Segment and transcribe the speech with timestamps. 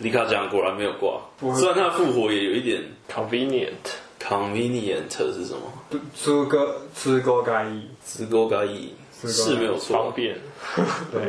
[0.00, 1.20] 丽卡讲果然没有挂，
[1.54, 5.60] 虽然他复活也有一点 convenient，convenient 是什么？
[6.16, 10.38] 吃个吃个该意，直勾该意是没有错，方便。
[11.12, 11.20] 对，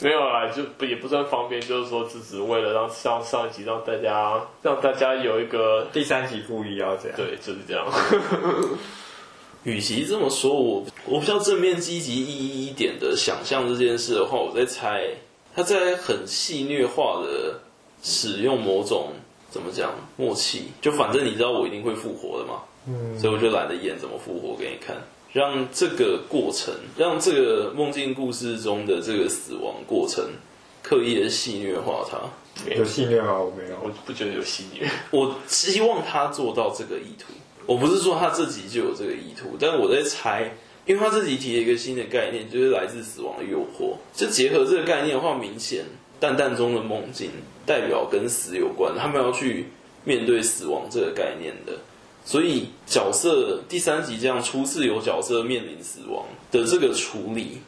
[0.00, 7.86] 没有啦，就不也不算方便，就是说，只是为了让上上一集让大家让大家有一个第三集故意要这样，对，就是这样。
[9.64, 15.10] 与其这么说，我我比较正面积极意义一点的想象这件事的话，我在猜
[15.54, 17.60] 他在很戏虐化的
[18.04, 19.08] 使用某种
[19.50, 24.94] 怎么讲默契，就反正你知道我一定会复活的嘛，嗯，所以我就懒得演怎么复活给你看，
[25.32, 30.22] 让这个过程，让这个梦境故事中的这个死亡过程
[30.82, 32.18] 刻意的戏虐化它。
[32.70, 33.36] 有戏谑吗？
[33.40, 34.88] 我没有，我不觉得有戏虐。
[35.10, 37.32] 我希望他做到这个意图。
[37.66, 40.54] 我不是说他自己就有这个意图，但是我在猜，
[40.86, 43.96] 因为他自己提了一个新的概念，就是来自死亡的诱惑。
[44.14, 45.84] 就结合这个概念的话，明显
[46.20, 47.30] 淡淡中的梦境
[47.66, 49.66] 代表跟死有关，他们要去
[50.04, 51.72] 面对死亡这个概念的。
[52.24, 57.58] 所以角色第三集这样初次有角色面临死亡的这个处理，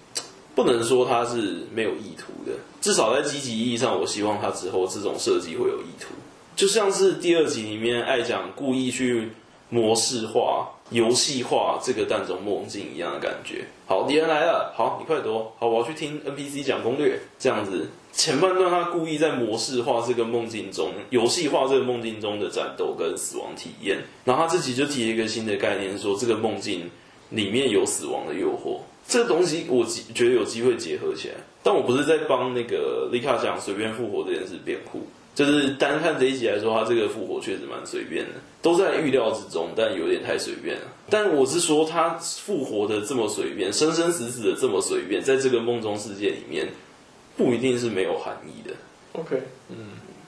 [0.55, 6.14] 不能说他是没有意图的，至少在积极意义上，我希望他之后这种设计会有意图。
[6.55, 9.30] 就像是第二集里面爱讲故意去。
[9.69, 13.65] 模式化、游戏化这个蛋中梦境一样的感觉。
[13.87, 15.53] 好，敌人来了，好，你快躲。
[15.59, 17.19] 好，我要去听 NPC 讲攻略。
[17.39, 23.98] 这样子，前半段他故意在模式化这个梦境中、游戏化这个梦境中的战斗跟死亡体验。
[24.25, 26.91] 然后他自己就提了一个新的概念，说这个梦境
[27.31, 28.79] 里面有死亡的诱惑。
[29.09, 31.34] 这个东西我觉得有机会结合起来。
[31.62, 35.03] 但我不是在帮那个丽卡讲随便复活这件事辩护。
[35.37, 40.83] 就是单看这一集来说，他这个复活确实蛮随便的，都在预料之中，但有点太随便了。
[41.11, 46.67] 但我是说，他复活的这么随便， 生生死死的这么随便，在这个梦中世界里面，
[47.37, 48.75] 不一定是没有含义的。
[49.12, 49.77] OK，嗯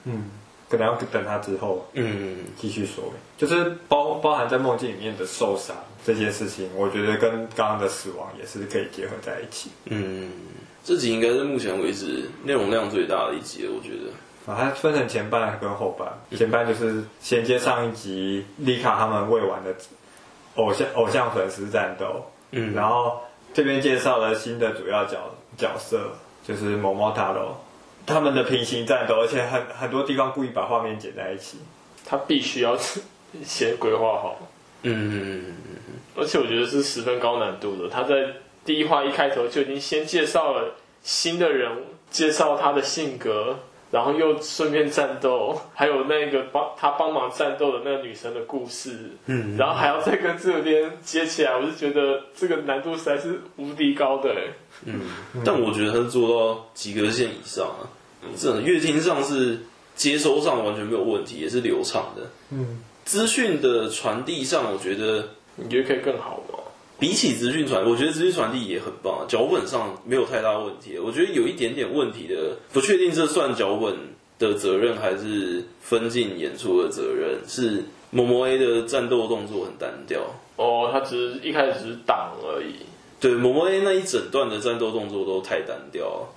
[0.05, 0.25] 嗯，
[0.69, 3.11] 可能要等他之后，嗯，继续说。
[3.39, 9.71] 就是包包含在梦境里面的受伤这件事情，我觉得跟刚刚的死亡也是可以结合在一起。
[9.87, 10.31] 嗯，
[10.85, 14.13] 这集应该是目前为止内容量最大的一集了，我觉得。
[14.49, 16.09] 啊，它分成前半跟后半。
[16.39, 19.75] 前半就是衔接上一集丽卡他们未完的
[20.55, 23.21] 偶像偶像粉丝战斗，嗯，然后
[23.53, 25.19] 这边介绍了新的主要角
[25.59, 27.61] 角色，就是某某塔罗
[28.07, 31.59] 他们的平行战斗，而且很很多地方故意把画面剪在一起，
[32.07, 32.75] 他必须要
[33.45, 34.41] 先规划好，
[34.85, 35.45] 嗯，
[36.17, 37.91] 而且我觉得是十分高难度的。
[37.91, 38.15] 他在
[38.65, 43.59] 第一话一开头就已经先介绍了新的人物，介绍他的性格。
[43.91, 54.35] 然后又顺便战斗，还有那个帮他帮忙战斗的那个女生的故事，嗯，然后还要再跟这边接起来，我是觉得这个难度实在是无敌高的，
[54.85, 55.01] 嗯，
[55.45, 57.89] 但我觉得他是做到及格线以上啊，
[58.37, 59.59] 这种乐听上是
[59.95, 66.48] 接收上完全没有问题，也是流畅的，嗯，资讯的传递上，我觉得你觉得可以更好吗？
[66.99, 69.25] 比起资讯传，我觉得资讯传递也很棒。
[69.29, 73.95] 脚本上没有太大问题，我觉得有一点点问题的，不确定这算脚本
[74.39, 77.39] 的责任还是分镜演出的责任。
[77.47, 80.23] 是某某 A 的战斗动作很单调
[80.57, 82.75] 哦，他只是一开始只是挡而已。
[83.21, 86.29] 对，某某 A 那一整段的战斗动作都太单调，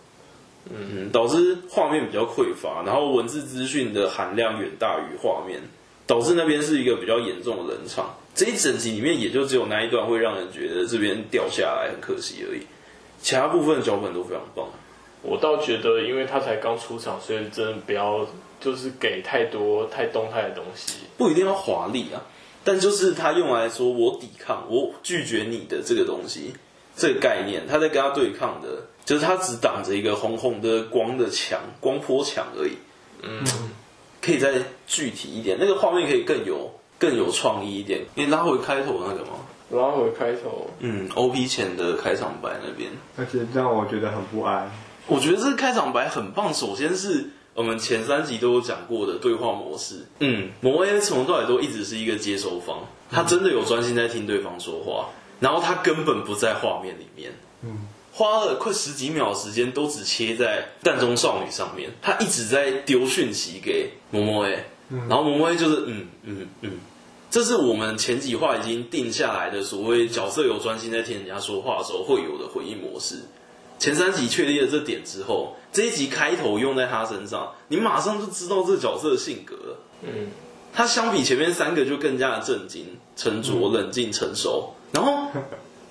[0.70, 5.62] 嗯，导致画面比较匮乏，然后文字资讯的含量远大于画面，
[6.06, 8.16] 导致那边是一个比较严重的冷场。
[8.34, 12.62] 这一整集里面，也就只有那一段会让人觉得这边掉下来很可惜而已，
[13.22, 14.68] 其他部分的脚本都非常棒。
[15.22, 18.26] 我倒觉得，因为他才刚出场，所以真的不要
[18.60, 22.24] 就是给太多太动态的东西，不一定要华丽啊，
[22.64, 26.54] 但就是他用来说我抵抗、我拒绝你的这个东西，
[26.96, 32.78] 这个概念，他在跟他对抗的，就是他只挡着一个红红的光的墙、光波墙而已。
[33.22, 33.44] 嗯，
[34.22, 34.54] 可以再
[34.88, 36.72] 具体一点，那个画面可以更有。
[37.02, 39.32] 更有创意一点，你拉回开头那个吗？
[39.72, 44.72] 拉回开头，嗯，OP 前的开场白那边，而且让我觉得很不安。
[45.08, 46.54] 我觉得这个开场白很棒。
[46.54, 55.10] 首先是我们前三集都有讲过的对话模式，嗯，摩 A 从头到尾都一直是一个接收方，他真的有专心在听对方说话，
[55.40, 57.32] 然后他根本不在画面里面，
[57.64, 64.66] 嗯，花了快十几秒的时间都只切在蛋中少女上面，他一直在丢讯息给摩摩 A，
[65.08, 66.72] 然后摩摩 A 就是嗯嗯嗯。
[67.30, 73.20] 这是我们前几话已经定下来的所谓角色有专心在听人家说话的时候会有的回应模式。
[73.80, 79.80] 前三集确立了这点之后，这一集开头用在他身上，你马上就知道这角色的性格了。
[80.04, 80.28] 嗯，
[80.74, 84.74] 他相比前面三个就更加的震惊、沉着、冷静、成熟。
[84.92, 85.32] 然后，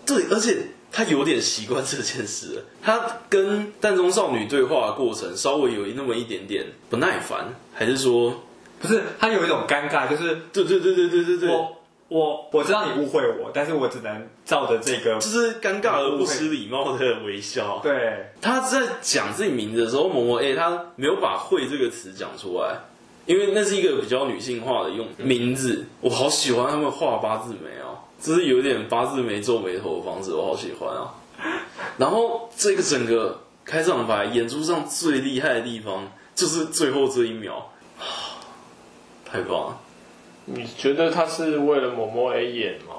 [0.06, 8.42] 对，而且他有点习惯这件事，他跟淡中少女对话的过程稍微有那么一点点不耐烦，还是说
[8.80, 9.02] 不是？
[9.18, 11.76] 他有一种尴尬，就是对对对对对对对，我
[12.08, 17.78] 我我知道你误会我，但是我只能照着这个，就是尴尬而不失礼貌的微笑。
[17.84, 22.80] 对，他在讲自己名字的时候，某某 A 他没有把“会”这个词讲出来，
[23.26, 25.86] 因为那是一个比较女性化的用名字。
[26.00, 28.00] 我好喜欢他们画八字眉啊。
[28.22, 31.14] 就是有点八字眉皱眉头的方式，我好喜欢啊！
[31.96, 37.72] 然后这个整个开场白演出上最厉害的地方，就是最后这一秒，
[39.30, 39.78] 太棒了！
[40.46, 42.94] 你觉得他是为了某某 A 演吗？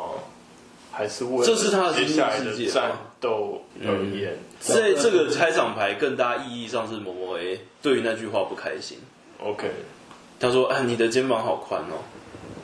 [0.91, 4.37] 还是为了这是他的接下来的战斗而演？
[4.59, 8.99] 在这个开场牌更大意义上是某某 A 对于那句话不开心。
[9.39, 9.71] OK，
[10.39, 12.03] 他说：“哎，你的肩膀好宽哦。”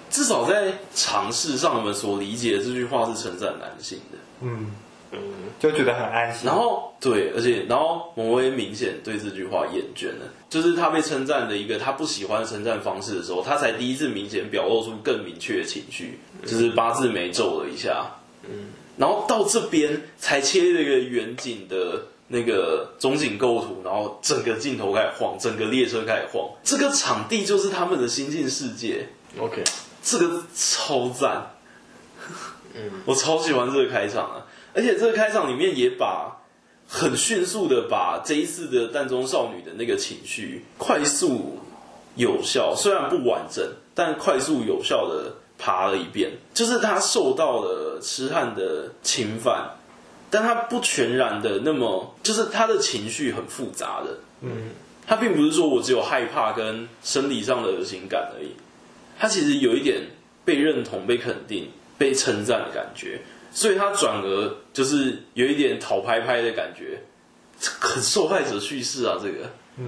[0.09, 4.71] 至少在常识上，我们所理解的这句话是称赞男性的，嗯
[5.11, 5.19] 嗯，
[5.59, 6.45] 就觉得很安心。
[6.45, 29.07] 然后对，而且然后某位明显对这句话厌倦了，就是他被称赞的一个他不喜欢的称赞方式的时候，他才第一次明显表露出更明确的情绪，就是八字眉皱了一下，嗯，然后到这边才切了一个远景的那个中景构图，然后整个镜头开始晃，整个列车开始晃，这个场地就是他们的心境世界
[29.39, 29.63] ，OK。
[30.03, 31.51] 这个超赞，
[32.73, 34.46] 嗯，我超喜欢这个开场啊！
[34.77, 36.43] 而且这个开场里面也把
[36.87, 41.57] 很迅速的把这一次的淡中少女的那个情绪快速
[42.15, 46.33] 有效，虽然不完整，但快速有效的爬了一遍。
[46.53, 49.77] 就是她受到了痴汉的侵犯，
[50.29, 54.69] 但她不全然的那么，就是她的情绪很复杂的，嗯，
[55.07, 58.51] 她并不是说我只有害怕跟生理上的恶心感而已。
[59.17, 60.03] 她其实有一点
[60.45, 63.21] 被认同、被肯定、被称赞的感觉，
[63.51, 67.01] 所以他转而就是有一点讨拍拍的感觉，
[67.79, 69.87] 很受害者叙事啊，这个，嗯，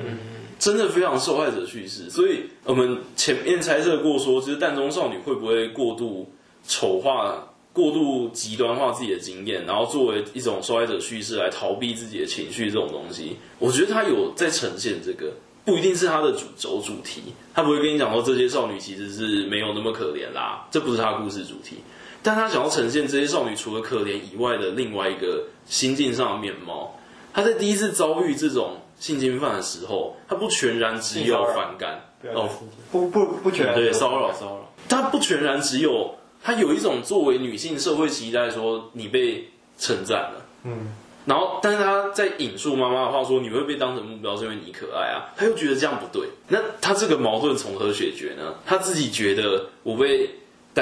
[0.57, 2.09] 真的非常受害者叙事。
[2.09, 6.31] 所以我们前面猜测过说，其实蛋中少女会不会过度
[6.67, 15.33] 丑化、过度极端化自己的经验，然后作为一种受害者叙事来逃避自己的情绪这种东西，我觉得他有在呈现这个。
[15.65, 17.21] 不一定是他的主轴主题，
[17.53, 21.75] 他不会跟你讲说这些少女其实是没有那么可怜啦，这不是他故事主题。
[22.21, 26.95] 但他想要呈现这些少女除了可怜以外的另外一个心境上的面貌。
[27.33, 32.01] 他在第一次遭遇这种性侵犯的时候，他不全然只有反感
[32.33, 32.49] 哦，
[32.91, 40.93] 不不不全然对骚扰骚扰，他不全然只有他有一种作为女性社会期待说你被称赞了，嗯。
[41.25, 46.27] 然后，但是他在引述妈妈的话说：“你会被当成目标，是因为你可爱啊。”他又觉得这样不对。
[46.47, 48.55] 那他这个矛盾从何解决呢？
[48.65, 50.27] 他自己觉得我被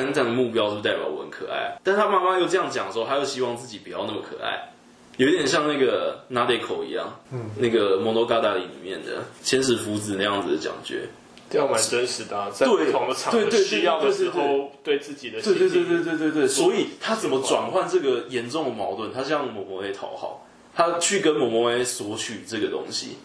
[0.05, 1.77] 当成目标，是不是代表我很可爱？
[1.83, 4.71] 但他妈妈又这样讲的时候，他又希望自己不要那么可爱，
[5.17, 11.09] 有点像那个 Nadeko 一样，嗯，那个 Monogatari 里面的千石福子那样子的讲觉。
[11.49, 19.13] 这样蛮真实的，在不同的场合需要的时候，对自己的对对对对对对对，所以他怎么转换这个严重的矛盾？
[19.13, 20.45] 他向某某 A 讨好，
[20.75, 23.15] 他去跟某某 A 索取这个东西，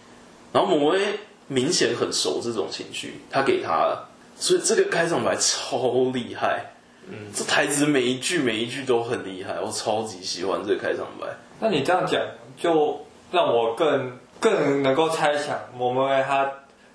[0.52, 1.00] 然后某某 A
[1.48, 4.08] 明显很熟这种情绪，他给他了，
[4.42, 6.72] 所以这个开场白超厉害，
[7.08, 11.28] 嗯，这台词每一句每一句都很厉害，我超级喜欢这个开场白。
[11.60, 12.20] 那你这样讲，
[12.56, 16.50] 就让我更更能够猜想我们为他。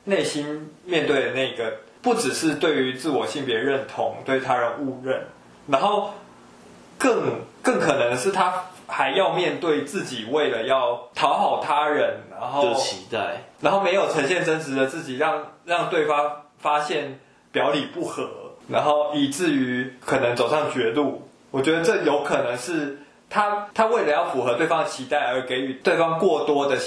[0.09, 5.25] 内心面对的那个，不只是对于自我性别认同、对他人误认，
[5.67, 6.13] 然后
[6.97, 17.19] 更更可能是他还要面对自己为了要讨好他人，然后的期待，然后没有呈现真实的自己，让让对方发现
[17.51, 18.29] 表里不合，
[18.69, 21.27] 然后以至于可能走上绝路。
[21.51, 22.99] 我觉得这有可能是
[23.29, 26.77] 他他为了要符合对方的期待而给予对方过多的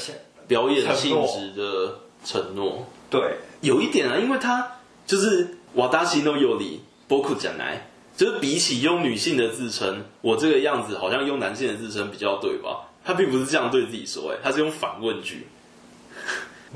[0.47, 2.87] 表演性质的承诺。
[3.09, 4.73] 对，有一点啊，因为他
[5.07, 12.89] 就是瓦达西诺尤里波库讲来，就是比起用女性的自称，我这个样子好像用男性的自称比较对吧？
[13.03, 15.47] 他并不是这样对自己说，哎，他是用反问句，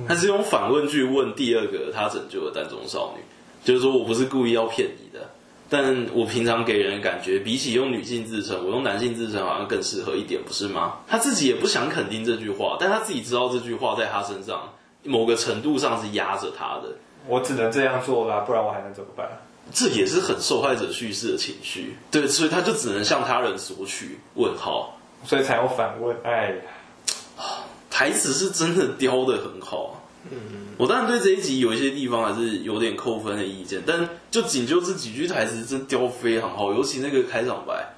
[0.08, 3.22] 他是用反问句问第二个他拯救的单中少女，
[3.64, 5.26] 就是说我不是故意要骗你的，
[5.68, 10.98] 但我平常给人的感觉，比起用女性自称，我用男性自称好像更适合一点，不是吗？
[11.08, 14.72] 他自己也不想肯定这句话，但他自己知道这句话在他身上。
[15.06, 16.88] 某个程度上是压着他的，
[17.26, 19.28] 我只能这样做啦，不然我还能怎么办？
[19.70, 26.16] 这也是很受害者叙事的情绪，对，所以他就只能向他人索取问号，所以才有反问。
[26.22, 27.44] 哎呀，
[27.90, 30.02] 台词是真的雕的很好。
[30.30, 30.38] 嗯，
[30.78, 37.94] 我当然对这一集有一些地方还是有点扣分的意见，但就仅就这几句台词，真雕非常好，尤其那个开场白，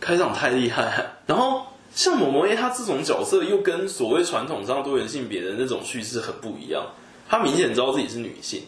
[0.00, 1.18] 开场太厉害。
[1.26, 6.84] 然后像某某 A 他这种角色又跟所谓传统上多元性别的那种叙事很不一样。
[7.28, 8.62] 他明显知道自己是女性，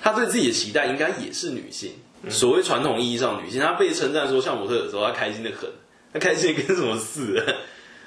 [0.00, 1.92] 他对自己的期待应该也是女性。
[2.30, 5.68] 所谓传统意义上女性，他被称赞说像模特的时候，他开心的很，
[6.12, 7.56] 他开心的跟什么似的。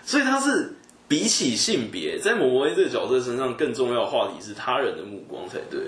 [0.06, 0.78] 所以他是
[1.10, 5.82] 比起性别，在某某这个角色身上更重要的话题是他人的目光才对。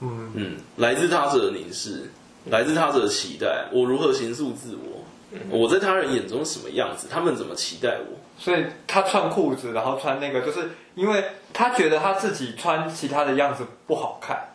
[0.00, 2.10] 嗯嗯，来自他者的凝视，
[2.50, 5.02] 来自他者的期待，我如何形塑自我？
[5.48, 7.06] 我在他人眼中什么样子？
[7.10, 8.18] 他们怎么期待我？
[8.38, 14.54] 所以他穿裤子，然后穿那个，就是因为他觉得他自己穿其他的样子不好看，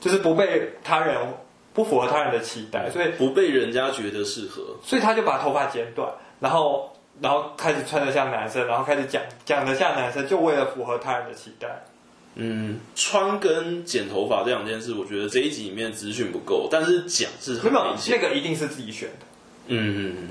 [0.00, 1.16] 就是不被他人
[1.72, 6.10] 不符合他人的期待，所以不被人家觉得适合，所以他就把头发剪短，
[6.40, 11.84] 然后然后开始穿得像男生，然后开始讲讲得像男生，就为了符合他人的期待。
[12.38, 19.26] 嗯，穿跟剪头发这两件事，我觉得这一集里面资讯不够，但是讲是很明显，那个一定是自己选的。
[19.68, 20.28] 嗯，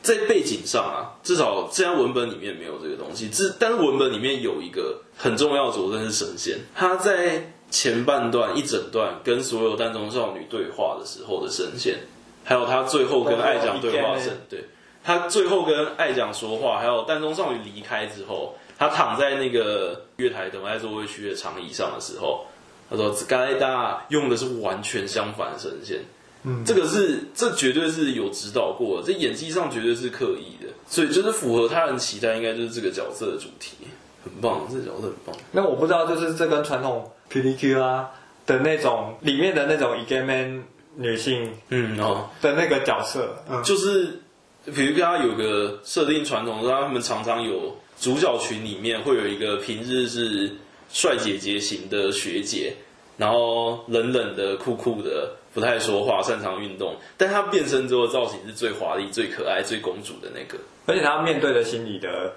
[0.00, 3.28] 在背景上啊，至少这样文本里面没有这个东西。
[3.28, 11.98] 只但是文本里面有一个很重要的佐证是神仙，他在前半段一整段跟所有蛋中少女对话的时候的神仙，
[12.44, 14.66] 还有他最后跟爱讲对话神，对，
[15.02, 22.46] 他最后跟爱讲说话，还有蛋中少女离开之后，他躺在那个月台等待座位区的长椅上的时候，
[22.90, 26.00] 他说：“此盖大用的是完全相反的声线。”
[26.42, 33.76] 嗯，这个是这绝对是有指导过的，这演技上绝对是刻意的，所以就是符合他人期待，应该就是这个角色的主题，
[34.24, 35.36] 很棒，这个角色很棒。
[35.52, 38.10] 那我不知道，就是这跟传统 PDQ 啊
[38.46, 40.62] 的那种里面的那种 Ikemen
[40.96, 42.30] 女性，嗯哦。
[42.40, 44.22] 的那个角色，嗯，就是
[44.64, 50.52] 比如跟他有个设定传统，说他们常常有主角群里面会有一个平日是
[50.92, 52.74] 帅姐姐型的学姐，
[53.16, 55.36] 然后冷冷的、酷酷的。
[55.52, 60.56] 不太说话，擅长运动，但她变身之后造型是最华丽、最可爱、最公主的那个。
[60.86, 62.32] 而且她面对的心理的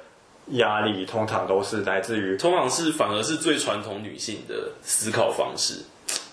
[0.54, 5.76] 压力，通常都是来自于，通常是反而是最传统女性的思考方式。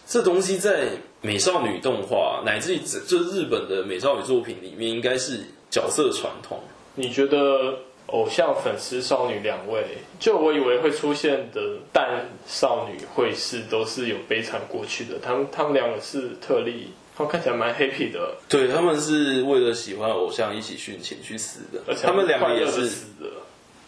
[0.06, 5.38] 这东西在美少女动画乃至于就是日本的美少女作品里面，应该是
[5.70, 6.60] 角色传统。
[6.96, 7.78] 你觉得？
[8.12, 9.84] 偶像粉丝少女两位，
[10.18, 18.34] 就我以为会出现的但少女会是都是有悲惨过去的，他们他们两个是特例，他们看起来蛮 happy 的。
[18.48, 23.28] 对，他们是为了喜欢偶像一起殉情去死的，而且他们两个也是死的。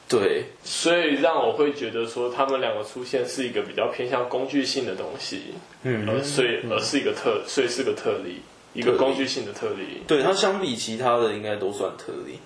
[0.09, 8.41] 对，所以让我会觉得说他们两个出现是一个比较偏向工具性的东西，嗯，而所以而是一个特，所以是个特例，
[8.75, 10.03] 一个工具性的特例。
[10.07, 12.39] 对，它相比其他的应该都算特例。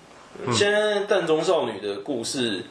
[0.53, 2.63] 现在蛋中少女的故事，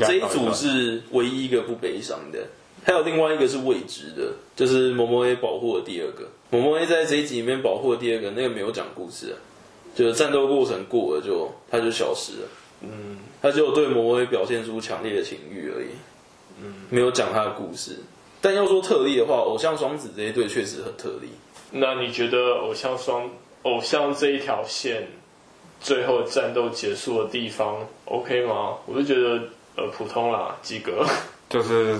[0.00, 2.46] 这一组是唯一一个不悲伤的，
[2.84, 6.28] 还有另外一个是未知的，就是某某 A 保护的第二个。
[6.50, 9.36] 某某 A 在这一集里面保护的第二个，那个没有讲故事啊，
[9.94, 12.48] 就是战斗过程过了就他就消失了。
[12.82, 15.88] 嗯，他就对某某 A 表现出强烈的情欲而已。
[16.62, 17.96] 嗯，没有讲他的故事。
[18.40, 21.28] 但要说特例的话，偶像双子这一对确实很特例。
[21.70, 23.28] 那你觉得偶像双
[23.62, 25.08] 偶像这一条线？
[25.80, 28.74] 最后战斗结束的地方，OK 吗？
[28.84, 29.40] 我就觉得
[29.76, 31.06] 呃普通啦，及格。
[31.48, 31.96] 就是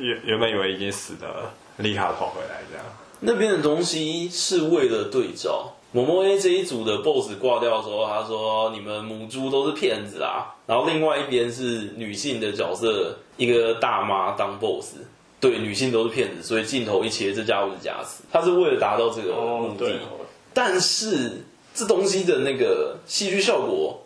[0.00, 2.84] 原原本以为已经死的丽卡跑回来这样。
[3.20, 5.74] 那边的东西是为了对照。
[5.92, 10.54] 某某 A 这一组的 BOSS 挂掉的时候，他说你们母猪都是骗子啊。
[10.66, 14.96] 然后另外一边是女性的角色，一个大妈当 BOSS，
[15.40, 18.22] 对，女性都是骗子，所以镜头一切，这家伙是假死。
[18.30, 21.42] 他是为了达到这个目的，哦、但是。
[21.72, 24.02] 这东西的那个戏剧效果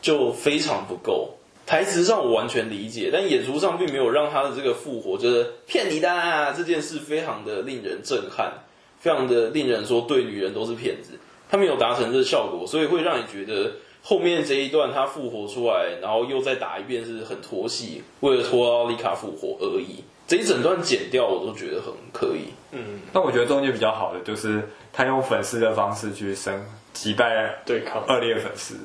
[0.00, 1.30] 就非常不够，
[1.66, 8.52] 台词上我完全理解，但演出上并没有让他的这个复活，就是骗你的啊，这件事非常的令人震撼，
[9.00, 11.18] 非常的令人说对女人都是骗子，
[11.50, 20.04] 他没有达成这个效果，所以会让你觉得后面这一段他复活出来，然后又再打一遍是很拖戏，为了拖奥丽卡复活而已。
[20.32, 22.54] 这一整段剪掉我都觉得很可以。
[22.70, 26.64] 嗯，但我觉得中间比较好的就是他用粉丝的方式去生。
[26.94, 28.76] 击败对抗恶劣粉丝，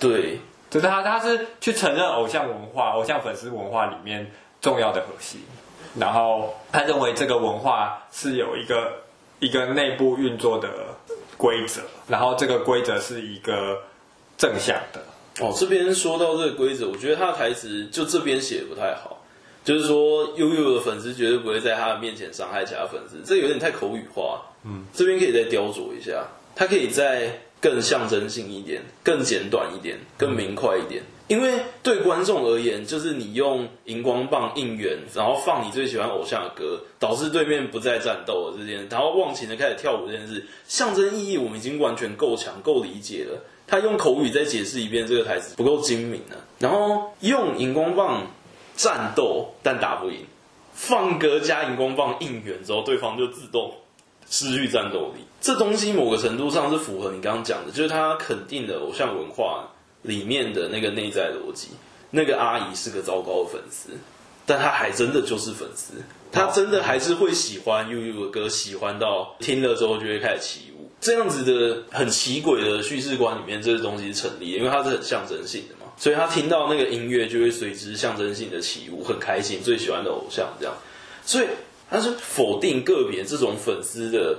[0.00, 5.40] 对，就是他，他是去承认偶像文化、偶像粉丝文化里面重要的核心，
[5.94, 8.92] 然后他认为这个文化是有一个
[9.38, 10.68] 一个内部运作的
[11.36, 13.82] 规则，然后这个规则是一个
[14.36, 15.00] 正向的。
[15.40, 19.17] 哦，这边说到这个规则，我觉得他的台词就这边写的不太好，
[19.68, 24.40] 就是说悠悠的粉丝绝对不会在他的面前伤害其他粉丝，这有点太口语化。
[24.64, 26.26] 嗯，这边可以再雕琢一下。
[26.56, 31.02] 它可以再更象征性一点，更简短一点，更明快一点。
[31.26, 43.44] 因为对观众而言，就是你用荧光棒应援，然后放你最喜欢偶像的歌，导致对面不再战斗了这件，然后忘情的开始跳舞这件事，象征意义我们已经完全够强、够理解了。
[43.66, 46.40] 他用口语再解释一遍这个台词不够精明呢、啊。
[46.58, 48.26] 然后用荧光棒
[48.78, 50.24] 战斗，但打不赢。
[50.72, 53.74] 放歌加荧光棒应援之后，对方就自动
[54.30, 55.24] 失去战斗力。
[55.40, 59.68] 这东西某个程度上是符合你刚刚讲的，就是他肯定的偶像文化
[60.02, 61.70] 里面的那个内在逻辑。
[62.10, 63.90] 那个阿姨是个糟糕的粉丝，
[64.46, 65.92] 但她还真的就是粉丝，
[66.32, 70.90] 她真的还是会喜欢 UU 的歌，喜欢到听了之后就会开始起舞。
[71.00, 80.74] 这样子的很奇诡的叙事观里面，这个东西是成立的，因为它是很象征性的，所以他听到那个音乐就会随之象征性的起舞，很开心，最喜欢的偶像这样，
[81.24, 81.46] 所以
[81.90, 84.38] 他是否定个别这种粉丝的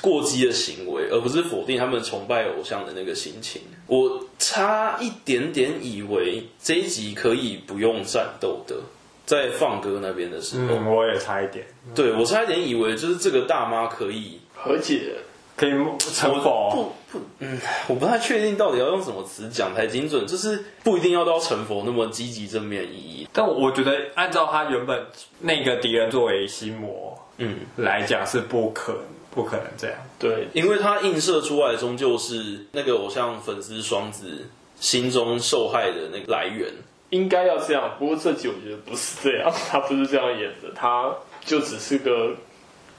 [0.00, 3.62] 过激的行为，而不是否定他们崇拜偶像的那个心情。
[3.86, 8.76] 我差一点点以为这一集可以不用战斗的，
[9.26, 11.66] 在放歌那边的时候，嗯，我也差一点。
[11.94, 15.16] 对，我差一点以为就是这个大妈可以和解，
[15.60, 16.70] 可以成佛。
[16.70, 23.28] 不不，嗯，我不太确定到底要用什么词讲才精准，就是不一定要到成佛那么积极正面意义。
[23.32, 25.06] 但我觉得按照他原本
[25.40, 29.02] 那个敌人作为心魔，嗯，来讲是不可能。
[29.32, 34.48] 不可能这样，对，因为他映射出来终究是那个偶像粉丝双子
[34.80, 36.68] 心中受害的那个来源，
[37.10, 37.94] 应该要这样。
[37.96, 41.14] 不过这集我觉得不是这样， 他不是这样演的，他
[41.44, 42.34] 就只是个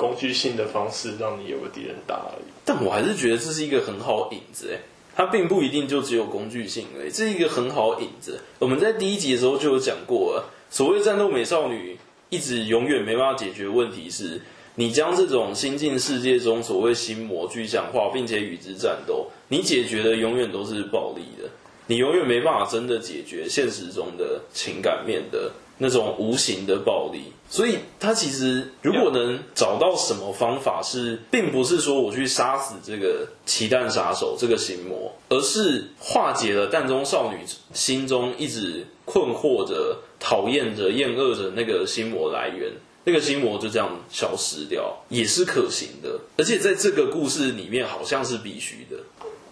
[0.02, 2.50] 工具性的方式让你有个敌人打而已。
[2.66, 4.80] 但我还是觉得这是一个很好的影子，哎，
[5.16, 8.40] 它并不一定就只有工具性诶，这是一个很好的影子。
[8.58, 11.98] 我们在第一集的时候就有讲过了，所谓战斗美少女
[12.30, 14.42] 一直永远没办法解决问题是。
[14.76, 21.50] 你将这种新进世界中所谓心魔具象化，并且与之战斗，你解决的永远都是暴力的，
[21.88, 27.34] 你永远没办法真的解决现实中的情感面的那种无形的暴力。
[27.50, 37.40] 所以，他其实如果能找到什么方法，是并不是说我去杀死这个奇蛋杀手这个心魔，而是化解了蛋中少女
[37.74, 42.72] 心中一直困惑着、讨厌着、厌恶着那个心魔来源。
[43.04, 48.98] 那个心魔就这样消失掉，也是可行的，而且在这个故事里面好像是必须的。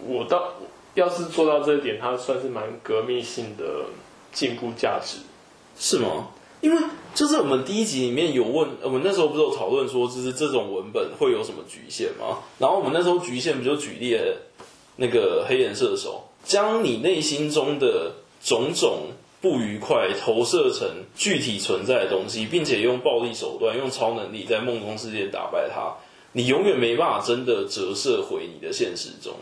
[0.06, 0.54] 我倒
[0.94, 3.86] 要是做到这一点，它算是蛮革命性的
[4.32, 5.16] 进步价值，
[5.80, 6.28] 是吗？
[6.60, 6.80] 因为
[7.12, 12.38] 就是我们第一集里面有问，我们那时候不是有讨论说，就是这种文本会有什么局限吗？
[12.58, 14.36] 然后我们那时候局限不就举例了
[14.96, 18.12] 那个黑岩射手，将你内心中的
[18.44, 19.08] 种种。
[19.42, 25.94] 不愉快投射成具体存在的东西，并且用暴力手段、用超能力在梦中世界打败它，
[26.32, 29.32] 你永远没办法真的折射回你的现实中。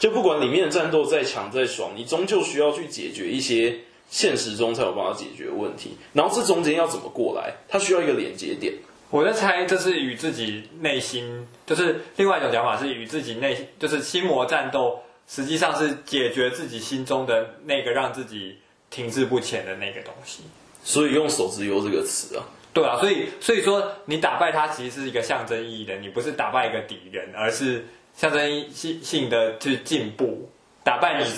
[0.00, 5.96] 就不管里面的战斗再强再爽，你终究需要去解决一些现实中才有办法解决问题。
[6.12, 7.54] 然后这中间要怎么过来？
[7.68, 8.74] 它需要一个连接点。
[9.10, 18.58] 我在猜，这是与自己内心，就是另外一种讲法，是与自己内，就是心魔战斗，实际上是解决自己心中的那个让自己。
[18.88, 20.44] 停滞不前的那个东西，
[20.84, 27.84] 所以用手指游这个词啊，对啊，所以所以说你打败它其实是一个象征意义的，你不是打败一个敌人，而是
[28.16, 30.48] 象征性性的去进步，
[30.84, 31.28] 打败你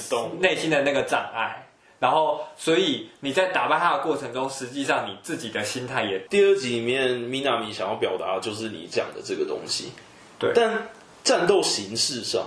[0.40, 1.67] 内心的那个障碍，
[2.00, 6.18] 然后所以你在打败他的过程中，实际上你自己的心态也。
[6.30, 9.92] 第二集里面米娜米想要表达的就是你讲的这个东西，
[10.38, 10.88] 对，但
[11.24, 12.46] 战斗形式上，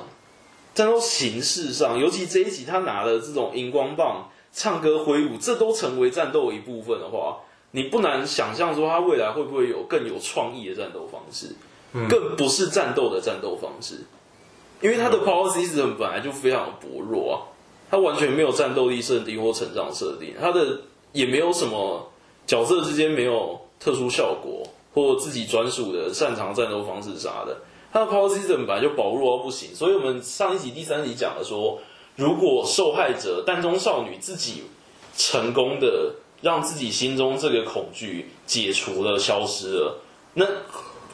[0.73, 4.29] 战斗形式上，尤其这一集他拿的这种荧光棒。
[4.53, 7.37] 唱歌挥舞，这都成为战斗的一部分的话，
[7.71, 11.55] 你不难想象说他未来会不会有更有创意的战斗方式，
[11.93, 14.01] 嗯、更不是战斗的战斗方式，
[14.81, 17.50] 因为他的 power system 本来就非常的薄弱啊，
[17.91, 20.79] 他完全没有战斗力设定或成长设定，他的
[21.11, 22.09] 也没有什么
[22.47, 27.57] 角色之间没有特殊效果或自己专属的擅长战斗方式啥的，
[27.91, 31.79] 他的 power system 本来就薄弱到不行，所以我们上一集第三集讲的说。
[32.17, 34.63] 如果受害者蛋中少女自己
[35.17, 40.01] 成功的让自己心中这个恐惧解除了、消失了，
[40.33, 40.45] 那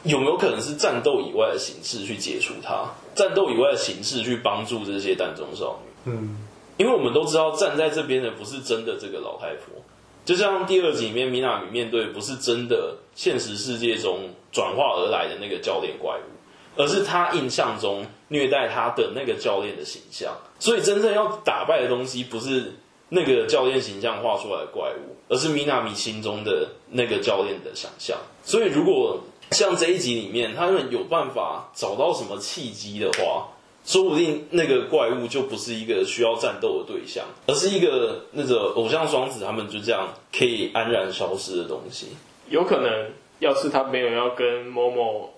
[0.02, 2.92] 有没有可能是战斗以外的形式去解除它？
[3.14, 6.12] 战斗以外的形式去帮助这些蛋中少女？
[6.12, 6.47] 嗯，
[6.78, 9.82] 因为我们都知道站在这边的不是真的这个老太婆，
[10.24, 16.38] 就像第二集里面米娜米面对不是真的现实世界中转化而来的那个教练怪物。
[16.76, 22.72] 而是他印象中虐待他的那个教练的形象，所以真正要打败的东西不是
[23.08, 28.16] 那个教练形象画出来的怪物，而是米娜米心中的那个教练的想象。
[28.44, 33.48] 所以如果像这一集里面他们有办法找到什么契机的话，
[33.84, 42.08] 说不定那个怪物就不是一个需要战斗的对象，而是一个那个偶像双子他们就这样可以安然消失的东西。
[42.48, 45.34] 有可能，要是他没有要跟某某。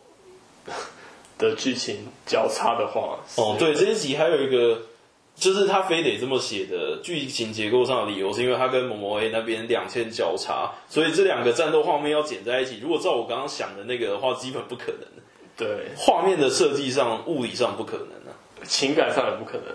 [1.38, 4.82] 的剧情交叉的话，哦，对，这一集还有一个
[5.34, 12.78] 就是他非得这么写的剧情结构上的理由，是因为他跟某某 A 那边两线交叉，所以这两个战斗画面要剪在一起。
[12.82, 15.00] 如果照我刚刚想的那个的话，基本不可能。
[15.56, 18.19] 对，画面的设计上、物理上不可能啊，
[18.64, 19.66] 情感上也不可能。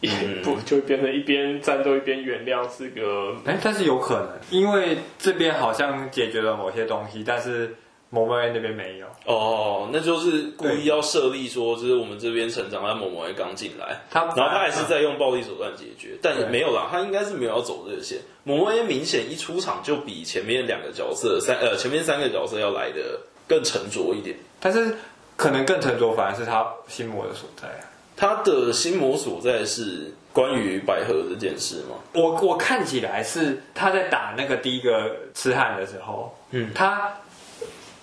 [0.00, 0.10] 也
[0.42, 3.34] 不就变成一边战斗一边原谅是个？
[3.46, 7.74] 哎，但是有可能，因为这边好像解决了某些东西，但是。
[8.10, 18.20] 某某 A 那边没有哦，那就是故意要设立说，就是我们这边成长，但某某 A 刚进来，他然后他还是在用暴力手段解决，但也没有啦，他应该是没有要走这个线。
[18.44, 23.18] 某某 A 明显一出场就比前面两个角色三呃前面三个角色要来的
[23.48, 24.94] 更沉着一点，但是
[25.36, 27.82] 可能更沉着反而是他心魔的所在啊。
[28.16, 31.96] 他的心魔所在是关于百合这件事吗？
[32.12, 37.12] 我我看起来是他在打那个第一个痴汉的时候，嗯，他。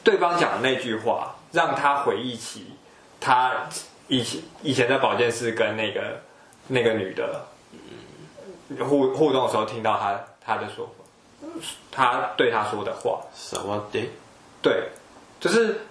[0.03, 2.73] 对方讲的那句话，让他回忆起
[3.19, 3.69] 他
[4.07, 6.19] 以前以前在保健室跟那个
[6.69, 7.45] 那个女的
[8.79, 11.51] 互互动的时候，听到他他的说法，
[11.91, 13.21] 他对他说的话。
[13.35, 14.09] 什么的？
[14.59, 14.89] 对，
[15.39, 15.81] 就是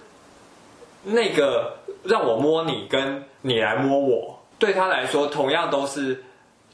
[1.03, 6.23] 那个让我摸你，跟你来摸我，对他来说，同样都是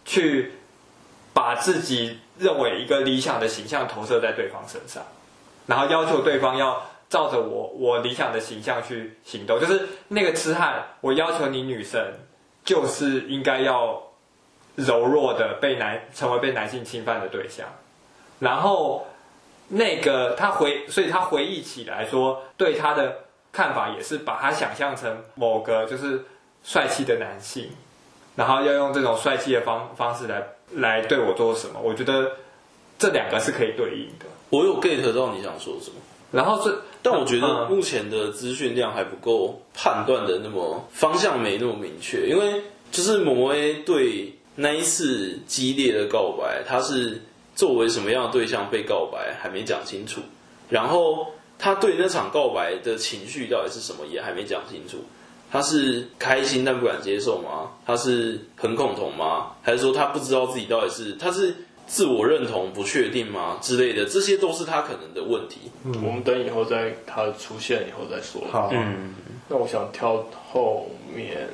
[0.06, 0.54] 去
[1.34, 5.04] 把自己认为一个理想的形象投射在对方身上，
[5.66, 6.82] 然后要求对方要。
[7.10, 12.06] 照着我我理想的形象去行动，就是那个痴汉，我要求你女生
[12.66, 14.04] 就是应该要
[14.76, 17.66] 柔弱的被男成为被男性侵犯的对象，
[18.40, 19.08] 然后
[19.70, 26.26] 那个他回，所以他回忆起来说，对他的看法也是把他想象成某个就是
[26.64, 27.70] 帅气的男性，
[28.36, 32.32] 然后要用这种帅气的方方式来来对我做什么，我觉得
[33.00, 34.26] 这两个是可以对应的。
[34.50, 35.96] 我有 get 到你想说什么。
[36.30, 47.22] 然后这，但我觉得目前的资讯量还不够判断的那么方向没那么明确，因为就是某某 A 对那一次激烈的告白，他是
[47.56, 50.20] 作为什么样的对象被告白还没讲清楚，
[50.70, 51.28] 然后
[51.60, 54.98] 他对那场告白的情绪到底是什么也还没讲清楚，
[55.52, 57.72] 他是开心但不敢接受吗？
[57.86, 59.52] 他是很恐同吗？
[59.62, 61.56] 还是说他不知道自己到底是他是？
[61.90, 65.72] 自我认同不确定吗之类的，这些都是他可能的问题。
[65.86, 68.42] 嗯，我们等以后在他出现以后再说。
[68.52, 69.16] 好，嗯，
[69.48, 71.48] 那我想挑后面，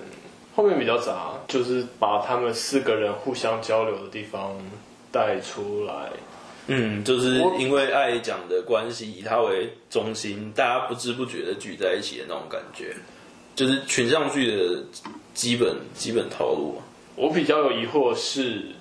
[0.56, 4.58] 后面比较杂，就是把他们四个人互相交流的地方
[5.12, 6.10] 带出来。
[6.68, 12.96] 嗯，就是因为爱讲的关系，以他为中心，大家不知不觉的聚在一起的那种感觉，
[13.56, 14.84] 就是群像剧的
[15.34, 16.82] 基本基本套路。
[17.16, 18.76] 我比较有疑惑是。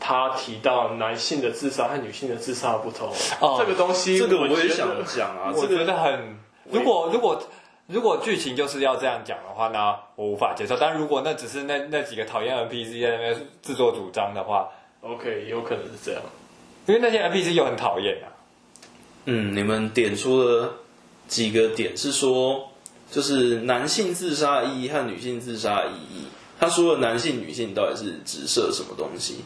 [0.00, 6.38] 他提到男性的自杀和女性的自杀不同，哦，这个东西，这个我也想讲啊，我觉得很，
[6.70, 7.42] 如果如果
[7.88, 10.76] 如果剧情就是要这样讲的话，那我无法接受。
[10.76, 14.68] 但如果那只是那那几个讨厌 NPC 在那边自作主张的话
[15.00, 16.22] ，OK，有可能是这样，
[16.88, 18.32] 因为那些 NPC 又很讨厌啊。
[19.26, 20.74] 嗯，你们点出了
[21.28, 22.70] 几个点，是说
[23.10, 26.24] 就是男性自杀的意义和女性自杀意义。
[26.58, 29.44] 他说了男性、女性到底是指涉什么东西？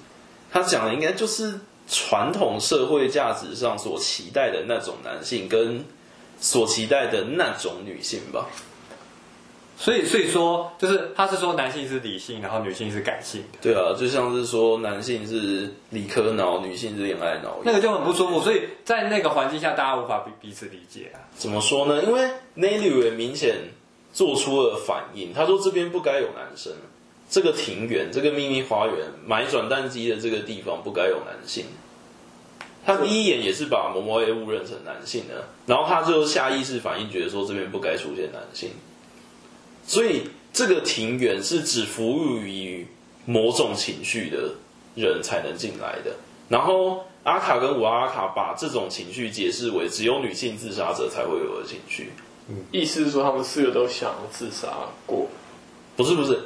[0.52, 5.84] 他讲的应该就是传统社会价值上所期待的那种男性，跟
[6.38, 8.46] 所期待的那种女性吧。
[9.82, 13.58] 所以，所以说，就是他是说男性是理性，然后女性是感性的。
[13.60, 18.40] 对啊，就像是说男性是理科脑，女性是恋爱脑，那个就很不舒服。
[18.40, 21.26] 所以在那个环境下，大家无法彼彼此理解啊。
[21.36, 22.00] 怎么说呢？
[22.04, 23.56] 因为 Nelly 也明显
[24.12, 26.72] 做出了反应，他说这边不该有男生。
[27.28, 28.94] 这个庭园，这个秘密花园，
[29.26, 31.64] 买转蛋机的这个地方不该有男性。
[32.86, 38.70] 他第一眼也是把某某 A 误认成男性的，然后他就下意识反应，觉得说这边不该出现男性。
[39.86, 42.86] 所以这个庭园是只服务于
[43.24, 44.54] 某种情绪的
[44.94, 46.16] 人才能进来的。
[46.48, 52.12] 然后阿卡跟瓦阿卡把这种情绪解释为只有女性自杀者才会有的情绪。
[52.48, 54.68] 嗯，意思是说他们四个都想自杀
[55.06, 55.28] 过？
[55.96, 56.40] 不是不是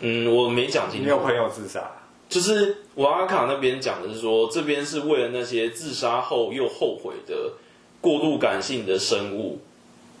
[0.00, 1.04] 嗯，我没讲清楚。
[1.04, 1.90] 没有朋友自杀，
[2.28, 7.52] 就是瓦阿卡那边讲的是说，这边是为了那些自杀后又后悔的
[8.00, 9.60] 过度感性的生物，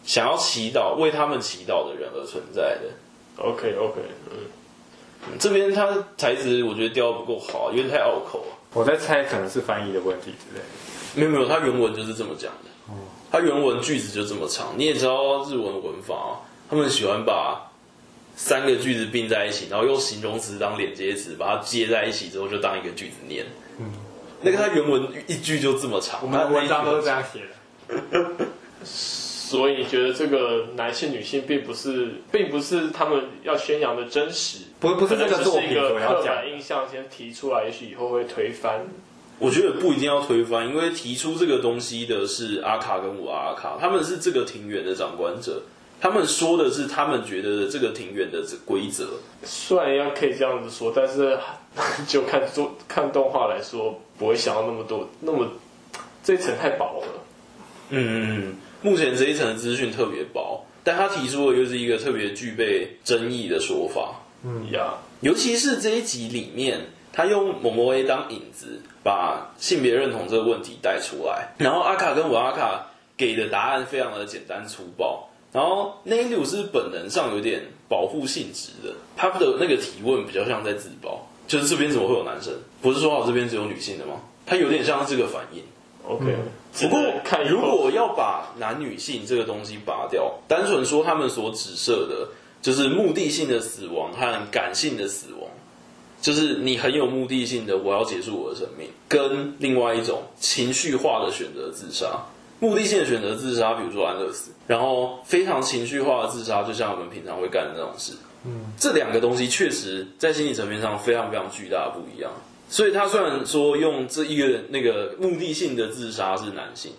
[0.06, 2.84] 想要祈祷为他们祈祷的人而存在的。
[3.36, 4.38] OK OK，嗯，
[5.26, 8.42] 嗯这边他台词我觉得雕得不够好，有点太拗口。
[8.72, 10.66] 我在猜可能是翻译的问题之类的。
[11.14, 12.70] 没有没有，他原文就是这么讲的。
[12.88, 12.96] 哦，
[13.30, 14.72] 他原文句子就这么长。
[14.76, 16.40] 你也知道日文文法，啊
[16.70, 17.62] 他们喜欢把。
[18.38, 23.46] 三个句子并在一起，然后用形容词当连接词，把它接在一起之后，就当一个句子念。
[23.78, 23.90] 嗯，
[24.42, 28.46] 那个它原文一句就这么长，我们的文章都是这样写的。
[29.48, 38.84] 所以你觉得这个男性女性并不是，并不是他们要宣扬的真实，不不是这个作品是一个刻板印象先提出来，也许以后会推翻。
[39.38, 45.62] 我觉得不一定要推翻，因为提出这个东西的是阿卡跟我阿卡，他们是这个庭园的掌管者，
[46.00, 49.06] 他们说的是他们觉得这个庭园的规则。
[49.44, 51.38] 虽然要可以这样子说，但是
[52.08, 55.46] 就看做看动画来说，不会想到那么多，那么
[56.24, 57.06] 这一层太薄了。
[57.90, 64.22] 嗯嗯，目前这一层的资讯特别薄，但他提出的又是一个特别具备争议的说法。
[64.44, 66.80] 嗯呀，尤其是这一集里面，
[67.12, 68.80] 他用某某 A 当引子。
[69.06, 82.52] 把性别认同这个问题带出来，然后阿卡跟瓦阿卡给的答案非常的简单粗暴，然后内鲁是本能上有点保护性质的，他的那个提问比较像在自保，就是这边怎么会有男生？
[82.82, 84.14] 不是说好这边只有女性的吗？
[84.44, 85.62] 他有点像这个反应。
[86.08, 86.36] OK，
[86.80, 87.02] 不过
[87.48, 92.28] 如果要把男女性这个东西拔掉，单纯说他们所指涉的，
[92.62, 95.50] 就是目的性的死亡和感性的死亡。
[96.22, 102.06] 就是你很有目的性的，我要结束我的生命，跟另外一种情绪化的选择自杀。
[102.58, 108.14] 目的性的选择自杀，比如说安乐死，然后非常情绪化的自杀，就像我们平常会干的那种事。
[108.46, 112.30] 嗯，这两个东西确实在心理层面上非常非常巨大的不一样。
[112.68, 116.92] 所以他虽然说用这一个那个目的性的自杀是男性，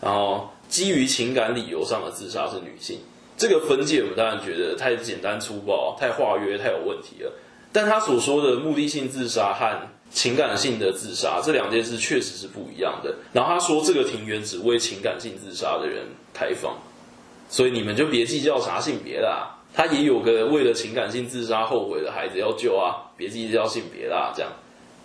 [0.00, 2.98] 然后基于情感理由上的自杀是女性，
[3.36, 7.32] 这个分界我们当然觉得太简单粗暴、太化约、太有问题了。
[7.72, 13.12] 但他所说的目的性自杀和情感性的自杀这两件事确实是不一样的。
[13.32, 16.76] 然后他说这个庭园只为情感性自杀的人开放，
[17.48, 19.58] 所以你们就别计较啥性别啦。
[19.72, 24.32] 他也有个为了情感性自杀后悔的孩子要救啊，别计较性别啦。
[24.36, 24.52] 这样，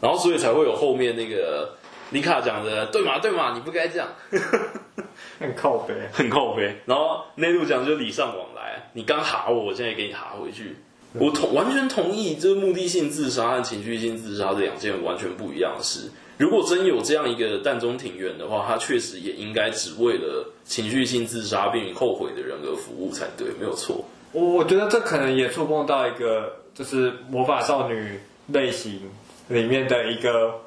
[0.01, 1.75] 然后所以才会有后面那个
[2.11, 4.07] 妮卡讲的对嘛对嘛，你不该这样，
[5.39, 6.75] 很靠北，很靠北。
[6.85, 10.75] 然后内陆讲就礼尚往来，你刚哈我，我现在也给你哈回去。
[11.13, 16.09] 我同完全同意，这个目的性自杀和情绪性自杀这两件完全不一样的事。
[16.37, 24.05] 如果真有这样一个淡中庭院的话，它确实也应该只为了情绪性自杀并后悔的人而服务才对，没有错。
[24.31, 28.19] 我我觉得这可能也触碰到一个，就是魔法少女
[28.53, 29.01] 类型
[29.49, 30.61] 里面的一个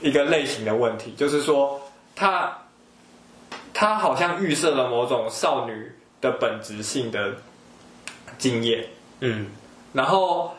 [0.00, 1.80] 一个类型的问题，就是说，
[2.14, 2.58] 它
[3.72, 7.36] 它好像预设了某种少女的本质性的
[8.36, 8.88] 经验。
[9.20, 9.46] 嗯，
[9.92, 10.54] 然后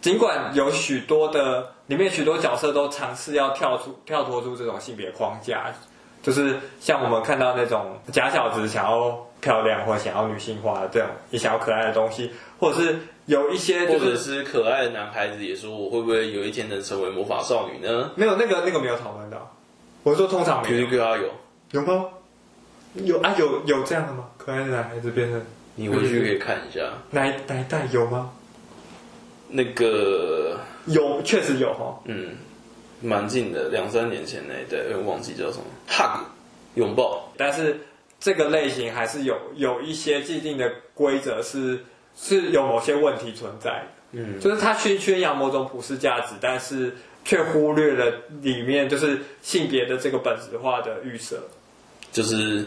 [0.00, 5.72] 尽管有许多的里面许多角色都尝试要跳出跳脱出这种性别框架，
[6.22, 18.10] 就是像我们看到那种假小子想要漂亮或想要女性化的这种也想要可爱的东西，或者是有一些、就是、或者是可爱的男孩子也说我会不会有一天能成为魔法少女呢？
[18.16, 19.54] 没有那个那个没有讨论到，
[20.02, 21.30] 我说通常没有，有有
[21.72, 22.06] 有吗？
[22.94, 24.30] 有啊有有这样的吗？
[24.38, 25.42] 可爱的男孩子变成。
[25.80, 28.32] 你回去可以看一下，哪一哪一代有吗？
[29.48, 32.00] 那个有，确实有哈。
[32.06, 32.30] 嗯，
[33.00, 36.24] 蛮近的，两三年前那一代，我忘记叫什么，hug，
[36.74, 37.32] 拥抱。
[37.36, 37.78] 但是
[38.20, 41.80] 这个类型还是有有一些既定的规则，是
[42.16, 43.86] 是有某些问题存在的。
[44.12, 51.42] 嗯，就是他宣宣扬某种普世价值，但是却忽略了里面就是性别的这个本质化的预设，
[52.12, 52.66] 就是。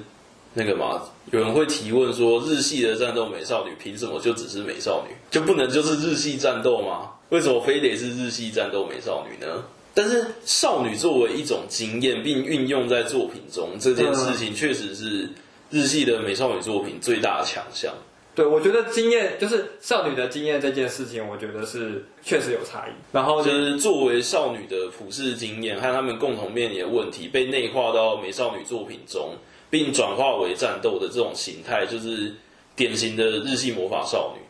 [0.53, 7.11] 那个嘛，有人会提问说，日系的战斗美少女凭什么就只是美少女，就不能就是日系战斗吗？
[7.29, 9.63] 为什么非得是日系战斗美少女呢？
[9.93, 15.29] 但是少女作为一种经验并运用在作品中这件事情，确实是
[15.69, 17.93] 日系的美少女作品最大的强项。
[18.33, 22.91] 对，我觉得经验就是少女的经验这件事情，我觉得是确实有差异。
[23.11, 29.35] 然后就是作为少女的普世经验和他们共同面临的问题，被内化到美少女作品中。
[29.71, 32.35] 并转化为战斗的这种形态，就是
[32.75, 34.41] 典型的日系魔法少女。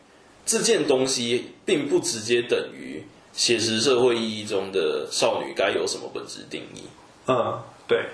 [0.44, 3.01] 这件东西并不直接等于
[3.32, 6.84] 写实社会意义中的少女该有什么本质定义。
[7.26, 8.06] 嗯，对。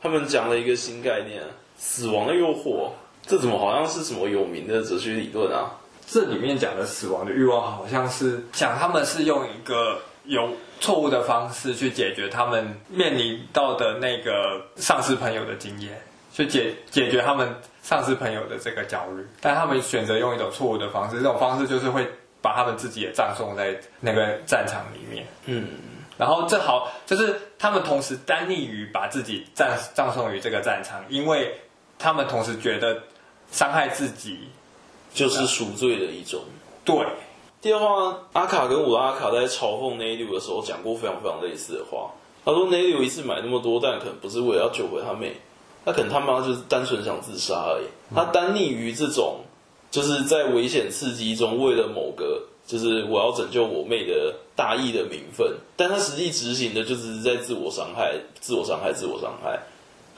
[0.00, 1.42] 他们讲了一个新概念——
[1.78, 2.90] 死亡的诱惑。
[3.26, 5.70] 这怎么好像是什么有名的哲学理论啊？
[6.06, 10.50] 这里面讲的死亡的欲望，好像是讲他们是用一个有。
[10.80, 16.00] 错误的方式去解决他们面临到的那个丧失朋友的经验，
[16.32, 22.08] 去解解决他们丧失朋友的这个焦虑，但他们选择用一种错误的方式，这种方式就是会
[22.40, 25.26] 把他们自己也葬送在那个战场里面。
[25.46, 25.68] 嗯，
[26.16, 31.54] 然后正好就是他们同时单立于把自己葬葬送于这个战场，因为
[31.98, 33.02] 他们同时觉得
[33.50, 34.48] 伤害自己
[35.12, 36.42] 就是赎罪的一种。
[36.84, 36.96] 对。
[37.60, 42.12] 第二话，阿卡跟乌拉卡在嘲讽内六的时候讲过非常非常类似的话。
[42.44, 45.34] 他说内六一次买那么多弹，可能不是为了要救回他妹，
[45.84, 49.40] 他可能他妈就是单纯想自杀而已，他单溺于这种
[49.90, 59.60] 就是在危险刺激中为了某个就是我要拯救我妹的大义的名分，但他实际执行的就只是在自我伤害、自我伤害、自我伤害。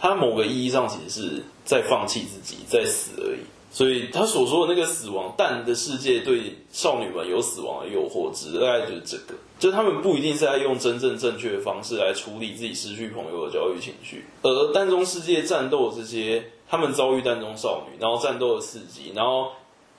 [0.00, 3.40] 他某个意义上其实是在放弃自己，在死而已。
[3.72, 9.38] 所以他所说的那个死亡，但的世界对少女们有死亡的诱惑，指的大概就是这个。
[9.60, 19.52] 就他们不一定是在用真正正确的方式来处理自己失去朋友的焦虑情绪，而蛋中世界战斗这些，他们遭遇蛋中少女，然后战斗的刺激，然后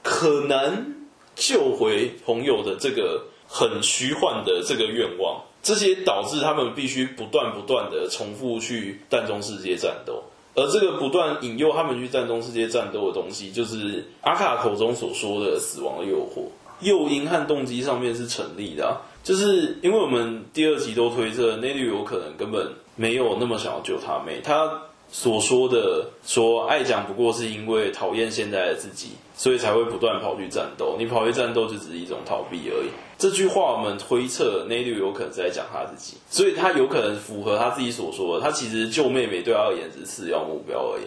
[0.04, 0.96] 可能
[1.36, 10.24] 救回朋友的这个很虚幻的这个愿望，这些导致他们必须不断不断的重复去蛋中世界战斗。
[10.54, 16.44] 而这个不断引诱他们去战中世界战斗的东西，就是阿卡口中所说的死亡的诱惑。
[16.82, 30.95] 诱因和动机上面是成立的，就是因为我们第二集都推测内绿有可能根本没有那么想要救他妹，他所说的说爱讲不过是因为讨厌现在的自己，所以才会不断跑去战斗。
[30.97, 32.89] 你跑去战斗就只是一种逃避而已。
[33.17, 41.04] 这句话我们推测内绿有可能是在讲他自己，所以他有可能符合他自己所说的，他其实救妹妹对他而言只是次要目标而已。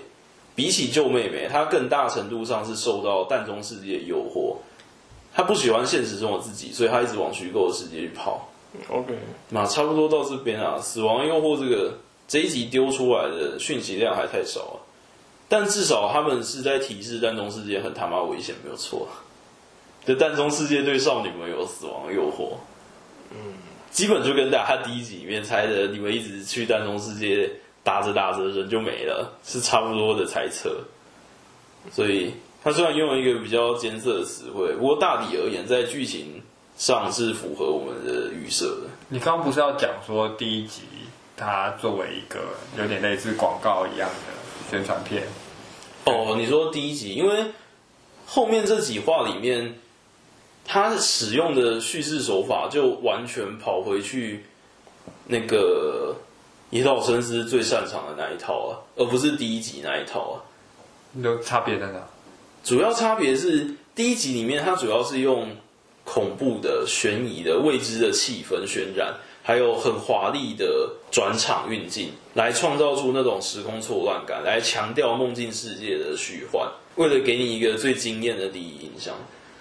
[0.54, 4.56] 比起救妹妹，他更大程度上是受到蛋中世界的诱惑。
[5.32, 8.48] 他不喜欢现实中的自己，所以他一直往虚构的世界去跑。
[8.88, 9.14] OK，
[9.48, 11.94] 那差不多到这边啊，死亡诱惑这个
[12.26, 14.80] 这一集丢出来的讯息量还太少了，
[15.48, 19.08] 但至少他们是在提示蛋中世界很他妈危险，没有错。
[20.04, 22.56] 这蛋中世界对少女们有死亡诱惑，
[23.30, 23.54] 嗯，
[23.90, 27.50] 基本就跟大家第一集里面猜的，你们一直去蛋中世界
[27.82, 30.84] 打着打着人就没了，是差不多的猜测，
[31.90, 32.32] 所以。
[32.64, 36.40] 他虽然用了一个比较艰涩的词汇，不过大体而言，在剧情
[36.78, 38.88] 上是符合我们的预设的。
[39.10, 40.80] 你刚不是要讲说第一集
[41.36, 42.40] 它作为一个
[42.78, 45.24] 有点类似广告一样的宣传片？
[46.04, 47.46] 哦，你说第一集，因为
[48.26, 49.78] 后面这几话里面，
[50.64, 54.44] 他使用的叙事手法就完全跑回去
[55.26, 56.16] 那个
[56.70, 60.34] 野岛伸司最擅长的那一套啊，而不是第一集那一套啊。
[61.22, 62.00] 有差别在哪？
[62.62, 65.56] 主要差别是第一集里面，它主要是用
[66.04, 69.14] 恐怖的、悬疑的、未知的气氛渲染，
[69.46, 79.14] 还有很华丽的转场运镜，来创造出那种时空错乱感，来强调梦境世界的虚幻，为了给你一个最惊艳的第一印象。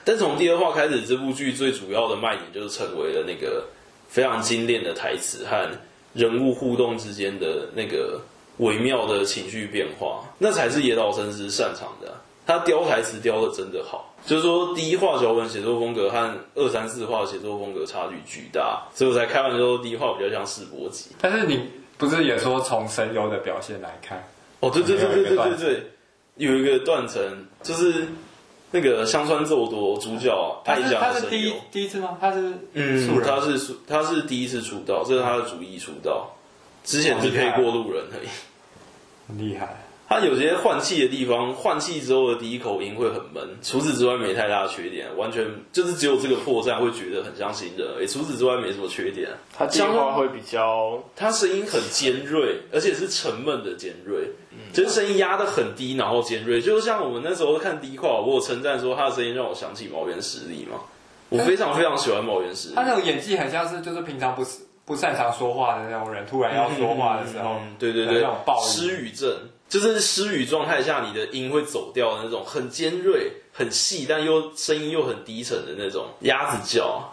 [0.06, 3.65] 但从第二话开始，这部剧最主要的卖点就是成为了那个
[4.08, 5.69] 非常精炼的台词和
[6.13, 8.22] 人物互动之间的那个
[8.60, 12.22] 微妙的情绪变化，那才是野岛伸司擅长的。
[12.45, 21.12] 他雕台词雕的真的好，就是说第一话脚本写作风格和二三四话写作风格差距巨大，所以我才开玩笑说第一话比较像世博集。
[21.21, 24.21] 但是你不是也说从声优的表现来看？
[24.60, 25.84] 哦，对对对对对对对，
[26.36, 28.08] 有一个断层，就是
[28.71, 32.17] 那个香川奏多主角，他是他是第一第一次吗？
[32.19, 36.29] 他是嗯，他是他是第一次出道，这是他的主意出道，
[36.84, 38.27] 之前是配过路人而已，
[39.27, 39.77] 很厉害。
[40.19, 43.43] 他有些换气的地方，换气之后的第一口音会很闷。
[43.62, 48.08] 除此之外，没太大的缺点，完全就是只有这个破绽会觉得很像新人而已。
[48.08, 49.30] 除此之外，没什么缺点。
[49.58, 56.62] 他讲话会比较，他声音很尖锐，而且是沉闷的尖锐，嗯、就是声音压得很低，然后尖锐。
[56.62, 60.80] 就是像我们那时候看第一块，我有称赞说他的声音让我想起毛原实力嘛。
[61.30, 62.76] 我非常非常喜欢毛原实力。
[62.76, 69.32] 他那种演技很像是，就是平常不是不擅长说话的那种人，突然要说话的时候，嗯、对对对，那种失语症。
[69.73, 77.12] 就是失语状态下，你的音会走掉的那种很尖锐、很细，但又声音又很低沉的那种鸭子叫。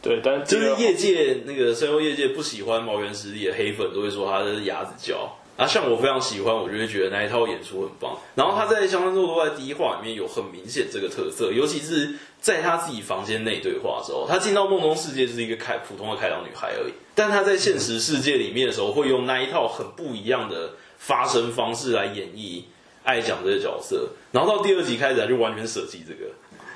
[0.00, 5.36] 对，但就是业界那个声优业界不喜欢毛原实力的黑粉都会说他是鸭子叫。
[5.56, 8.16] 啊，像我非常喜欢，我就会觉得那一套演出很棒。
[8.36, 20.74] 然后他在香川奏多在第一话里面有很明显这个特色，尤其是在他自己房间内对话的时候，他进到梦中世界就是一个开普通的开朗女孩而已，但他在现实世界里面的时候，会用那一套很不一样的。
[20.98, 22.64] 发声方式来演绎
[23.04, 26.30] 爱讲这个角色，然后到第二集开始他就完全舍弃这个。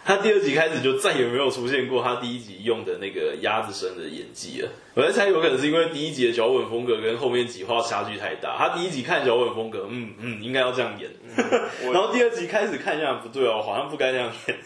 [0.04, 4.68] 他第二集开始就再也没有出现过他第一集用的那个鸭子声的演技了。
[4.94, 8.56] 我在猜有可能是因为第一集的脚本风格跟后面几话差距太大。
[8.58, 11.08] 他第一集看脚本风格，嗯嗯，应该要这样演。
[11.92, 14.58] 然后第二集开始看一下，不对哦，好像不该这样演。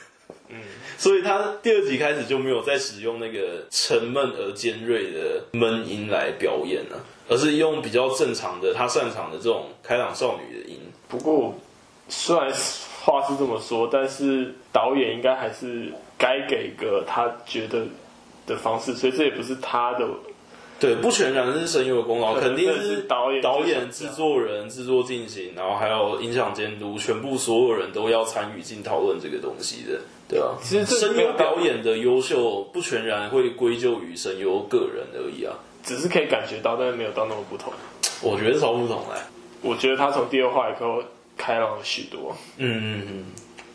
[0.49, 0.61] 嗯，
[0.97, 7.05] 所以他第二集开始就没有再使用那个沉闷而尖锐的闷音来表演了。
[7.29, 10.79] 而是用比较正常的，他擅长的这种开朗少女的音。
[11.09, 11.53] 不过，
[12.09, 12.49] 虽然
[13.03, 17.85] 话是这么说，但是导演应该还是该给个他觉得
[18.47, 20.09] 的方式，所以这也不是他的
[20.79, 30.51] 对，不全然是声优的功劳，肯定是导演、导演、制作人、制作进行，然后还有音响监督，全部所有人都要参与进讨论这个东西的，对啊。
[30.63, 37.73] 其实声优表演的优秀，不全然会归咎于声优个人而已啊，只是可以感觉到，但是没有到那么不同。
[38.21, 39.21] 我觉得超不同嘞。
[39.63, 41.03] 我觉得他从第二话以后
[41.39, 42.37] 开朗了许多。
[42.59, 43.25] 嗯嗯嗯，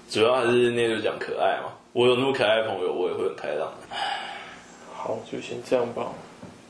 [0.08, 1.74] 主要还是那个讲可爱嘛。
[1.94, 3.74] 我有那么可爱的朋友，我也会很开朗。
[4.94, 6.06] 好，就先这样吧。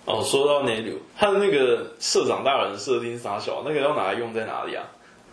[0.06, 4.84] 哦，说到那里，他的那个社长大人设定傻小，那个要拿来用在哪里啊？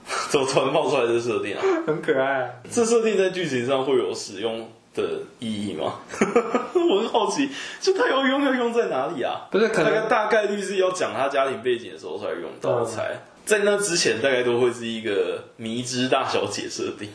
[0.31, 1.61] 怎么突然冒出来这设定啊？
[1.87, 2.51] 很可爱啊！
[2.71, 6.01] 这设定在剧情上会有使用的意义吗？
[6.75, 7.51] 我很好奇，
[7.81, 9.49] 就他要用要用在哪里啊？
[9.51, 12.71] 不是，可能大概率是要讲他家庭背景的时候才用到。
[12.77, 17.11] 我猜、嗯，在那之前大概都会是一个迷之大小姐设定。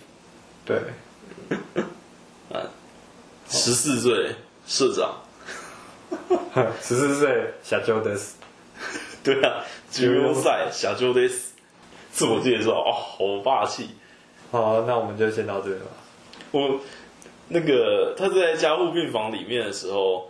[0.66, 0.78] 对，
[2.52, 2.62] 啊，
[3.50, 4.36] 十四岁
[4.68, 5.23] 社长。
[6.82, 8.38] 十四岁小舅的死，
[9.24, 11.54] 对啊，九六赛小舅的死，
[12.12, 13.90] 自我介绍哦，好霸气。
[14.52, 15.86] 好，那我们就先到这里吧。
[16.52, 16.80] 我
[17.48, 20.30] 那个他在加护病房里面的时候，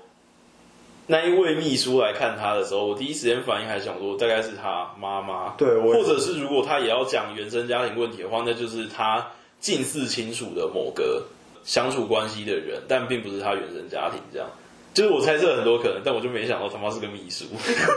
[1.07, 11.25] 那一位秘书来看他的时候，我第一时间反应还想说，大概是他妈妈，对，或者是如果他也要讲原生家庭问题的话，那就是他近似亲属的某个
[11.65, 14.47] 相处关系的人，但并不是他原生家庭这样。
[14.93, 17.45] 就是我猜测很多可能，但我就没想到他妈是个秘书，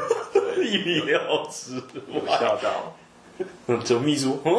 [0.62, 1.76] 意料之
[2.26, 2.97] 外，吓到。
[3.66, 4.53] 嗯，就秘书，嗯，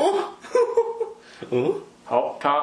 [1.49, 1.73] 嗯，
[2.05, 2.61] 好，他